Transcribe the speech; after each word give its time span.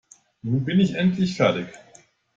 Nun 0.41 0.65
bin 0.65 0.79
ich 0.79 0.95
endlich 0.95 1.37
fertig. 1.37 1.67